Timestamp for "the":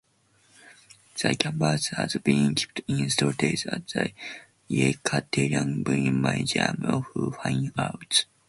1.21-1.35, 3.89-4.11